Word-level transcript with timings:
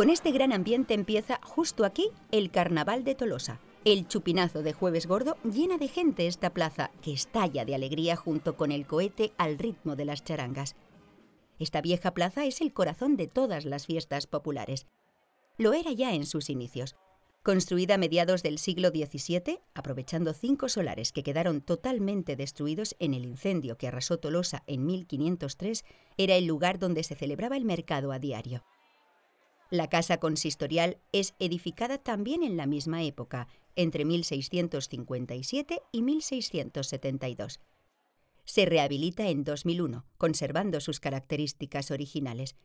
Con 0.00 0.08
este 0.08 0.32
gran 0.32 0.54
ambiente 0.54 0.94
empieza 0.94 1.40
justo 1.42 1.84
aquí 1.84 2.08
el 2.30 2.50
Carnaval 2.50 3.04
de 3.04 3.14
Tolosa. 3.14 3.60
El 3.84 4.08
chupinazo 4.08 4.62
de 4.62 4.72
Jueves 4.72 5.06
Gordo 5.06 5.36
llena 5.44 5.76
de 5.76 5.88
gente 5.88 6.26
esta 6.26 6.54
plaza 6.54 6.90
que 7.02 7.12
estalla 7.12 7.66
de 7.66 7.74
alegría 7.74 8.16
junto 8.16 8.56
con 8.56 8.72
el 8.72 8.86
cohete 8.86 9.34
al 9.36 9.58
ritmo 9.58 9.96
de 9.96 10.06
las 10.06 10.24
charangas. 10.24 10.74
Esta 11.58 11.82
vieja 11.82 12.14
plaza 12.14 12.46
es 12.46 12.62
el 12.62 12.72
corazón 12.72 13.18
de 13.18 13.26
todas 13.26 13.66
las 13.66 13.84
fiestas 13.84 14.26
populares. 14.26 14.86
Lo 15.58 15.74
era 15.74 15.92
ya 15.92 16.14
en 16.14 16.24
sus 16.24 16.48
inicios. 16.48 16.96
Construida 17.42 17.96
a 17.96 17.98
mediados 17.98 18.42
del 18.42 18.58
siglo 18.58 18.88
XVII, 18.88 19.58
aprovechando 19.74 20.32
cinco 20.32 20.70
solares 20.70 21.12
que 21.12 21.22
quedaron 21.22 21.60
totalmente 21.60 22.36
destruidos 22.36 22.96
en 23.00 23.12
el 23.12 23.26
incendio 23.26 23.76
que 23.76 23.88
arrasó 23.88 24.18
Tolosa 24.18 24.62
en 24.66 24.86
1503, 24.86 25.84
era 26.16 26.36
el 26.36 26.46
lugar 26.46 26.78
donde 26.78 27.02
se 27.02 27.16
celebraba 27.16 27.58
el 27.58 27.66
mercado 27.66 28.12
a 28.12 28.18
diario. 28.18 28.64
La 29.70 29.88
casa 29.88 30.18
consistorial 30.18 30.98
es 31.12 31.34
edificada 31.38 31.98
también 31.98 32.42
en 32.42 32.56
la 32.56 32.66
misma 32.66 33.04
época, 33.04 33.46
entre 33.76 34.04
1657 34.04 35.80
y 35.92 36.02
1672. 36.02 37.60
Se 38.44 38.66
rehabilita 38.66 39.28
en 39.28 39.44
2001, 39.44 40.04
conservando 40.18 40.80
sus 40.80 40.98
características 40.98 41.92
originales. 41.92 42.56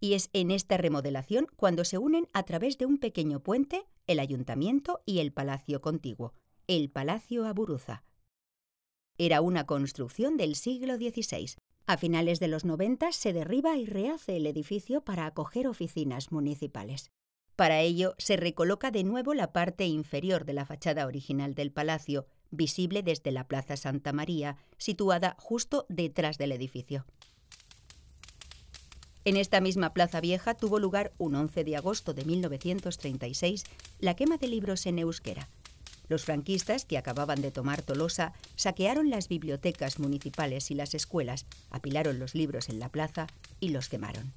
Y 0.00 0.12
es 0.12 0.28
en 0.34 0.50
esta 0.50 0.76
remodelación 0.76 1.46
cuando 1.56 1.86
se 1.86 1.96
unen 1.96 2.28
a 2.34 2.42
través 2.42 2.76
de 2.76 2.84
un 2.84 2.98
pequeño 2.98 3.40
puente 3.40 3.86
el 4.06 4.18
ayuntamiento 4.18 5.00
y 5.06 5.20
el 5.20 5.32
palacio 5.32 5.80
contiguo, 5.80 6.34
el 6.66 6.90
Palacio 6.90 7.46
Aburuza. 7.46 8.02
Era 9.16 9.40
una 9.40 9.64
construcción 9.64 10.36
del 10.36 10.56
siglo 10.56 10.96
XVI, 10.96 11.54
a 11.92 11.96
finales 11.96 12.38
de 12.38 12.46
los 12.46 12.64
90 12.64 13.10
se 13.10 13.32
derriba 13.32 13.76
y 13.76 13.84
rehace 13.84 14.36
el 14.36 14.46
edificio 14.46 15.00
para 15.00 15.26
acoger 15.26 15.66
oficinas 15.66 16.30
municipales. 16.30 17.10
Para 17.56 17.80
ello 17.80 18.14
se 18.16 18.36
recoloca 18.36 18.92
de 18.92 19.02
nuevo 19.02 19.34
la 19.34 19.52
parte 19.52 19.86
inferior 19.86 20.44
de 20.44 20.52
la 20.52 20.64
fachada 20.64 21.06
original 21.06 21.54
del 21.54 21.72
palacio, 21.72 22.26
visible 22.52 23.02
desde 23.02 23.32
la 23.32 23.48
Plaza 23.48 23.76
Santa 23.76 24.12
María, 24.12 24.56
situada 24.78 25.34
justo 25.40 25.86
detrás 25.88 26.38
del 26.38 26.52
edificio. 26.52 27.06
En 29.24 29.36
esta 29.36 29.60
misma 29.60 29.92
Plaza 29.92 30.20
Vieja 30.20 30.54
tuvo 30.54 30.78
lugar 30.78 31.12
un 31.18 31.34
11 31.34 31.64
de 31.64 31.76
agosto 31.76 32.14
de 32.14 32.24
1936 32.24 33.64
la 33.98 34.14
quema 34.14 34.36
de 34.36 34.46
libros 34.46 34.86
en 34.86 35.00
euskera. 35.00 35.48
Los 36.10 36.24
franquistas, 36.24 36.84
que 36.84 36.98
acababan 36.98 37.40
de 37.40 37.52
tomar 37.52 37.82
Tolosa, 37.82 38.32
saquearon 38.56 39.10
las 39.10 39.28
bibliotecas 39.28 40.00
municipales 40.00 40.72
y 40.72 40.74
las 40.74 40.92
escuelas, 40.92 41.46
apilaron 41.70 42.18
los 42.18 42.34
libros 42.34 42.68
en 42.68 42.80
la 42.80 42.88
plaza 42.88 43.28
y 43.60 43.68
los 43.68 43.88
quemaron. 43.88 44.32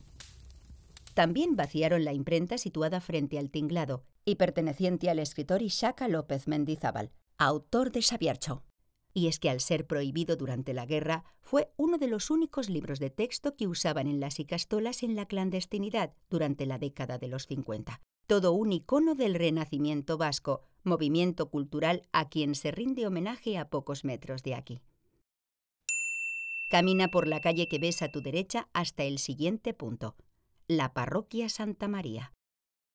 También 1.15 1.55
vaciaron 1.55 2.05
la 2.05 2.13
imprenta 2.13 2.59
situada 2.59 3.01
frente 3.01 3.39
al 3.39 3.49
tinglado 3.49 4.03
y 4.23 4.35
perteneciente 4.35 5.09
al 5.09 5.17
escritor 5.17 5.63
Ishaca 5.63 6.07
López 6.07 6.47
Mendizábal, 6.47 7.09
autor 7.39 7.91
de 7.91 8.03
Xaviercho. 8.03 8.61
Y 9.11 9.27
es 9.27 9.39
que 9.39 9.49
al 9.49 9.59
ser 9.59 9.87
prohibido 9.87 10.35
durante 10.35 10.75
la 10.75 10.85
guerra, 10.85 11.23
fue 11.41 11.71
uno 11.75 11.97
de 11.97 12.07
los 12.07 12.29
únicos 12.29 12.69
libros 12.69 12.99
de 12.99 13.09
texto 13.09 13.55
que 13.55 13.65
usaban 13.65 14.05
en 14.05 14.19
las 14.19 14.39
icastolas 14.39 15.01
en 15.01 15.15
la 15.15 15.25
clandestinidad 15.25 16.13
durante 16.29 16.67
la 16.67 16.77
década 16.77 17.17
de 17.17 17.29
los 17.29 17.47
50 17.47 17.99
todo 18.27 18.53
un 18.53 18.71
icono 18.71 19.15
del 19.15 19.35
renacimiento 19.35 20.17
vasco, 20.17 20.61
movimiento 20.83 21.49
cultural 21.49 22.07
a 22.11 22.29
quien 22.29 22.55
se 22.55 22.71
rinde 22.71 23.07
homenaje 23.07 23.57
a 23.57 23.69
pocos 23.69 24.03
metros 24.03 24.43
de 24.43 24.55
aquí. 24.55 24.81
Camina 26.69 27.09
por 27.09 27.27
la 27.27 27.39
calle 27.39 27.67
que 27.67 27.79
ves 27.79 28.01
a 28.01 28.09
tu 28.09 28.21
derecha 28.21 28.67
hasta 28.73 29.03
el 29.03 29.19
siguiente 29.19 29.73
punto, 29.73 30.15
la 30.67 30.93
parroquia 30.93 31.49
Santa 31.49 31.87
María. 31.87 32.33